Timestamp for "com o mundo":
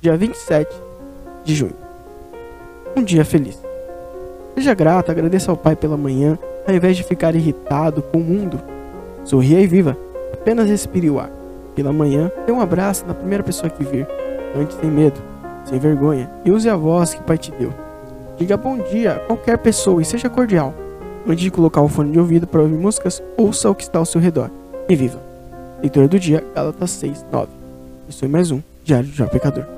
8.02-8.60